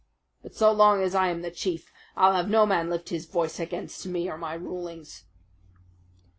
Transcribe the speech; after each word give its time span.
But 0.41 0.55
so 0.55 0.71
long 0.71 1.03
as 1.03 1.13
I 1.13 1.27
am 1.27 1.43
the 1.43 1.51
chief 1.51 1.93
I'll 2.17 2.33
have 2.33 2.49
no 2.49 2.65
man 2.65 2.89
lift 2.89 3.09
his 3.09 3.27
voice 3.27 3.59
against 3.59 4.03
me 4.07 4.27
or 4.27 4.35
my 4.35 4.55
rulings." 4.55 5.25